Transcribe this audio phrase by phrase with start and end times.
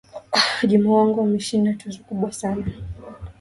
[0.69, 2.65] Juma wangu ameshinda tuzo kubwa sana.